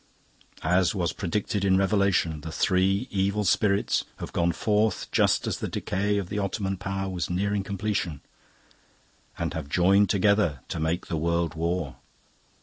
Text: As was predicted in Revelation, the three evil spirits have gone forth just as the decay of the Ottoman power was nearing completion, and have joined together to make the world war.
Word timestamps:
As 0.63 0.95
was 0.95 1.13
predicted 1.13 1.63
in 1.63 1.77
Revelation, 1.77 2.41
the 2.41 2.51
three 2.51 3.07
evil 3.11 3.43
spirits 3.43 4.03
have 4.17 4.33
gone 4.33 4.51
forth 4.51 5.07
just 5.11 5.45
as 5.45 5.59
the 5.59 5.67
decay 5.67 6.17
of 6.17 6.27
the 6.27 6.39
Ottoman 6.39 6.77
power 6.77 7.07
was 7.07 7.29
nearing 7.29 7.61
completion, 7.61 8.21
and 9.37 9.53
have 9.53 9.69
joined 9.69 10.09
together 10.09 10.61
to 10.69 10.79
make 10.79 11.05
the 11.05 11.17
world 11.17 11.53
war. 11.53 11.97